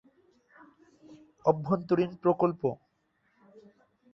অভ্যন্তরীণ 1.45 2.11
প্রকল্প 2.23 2.61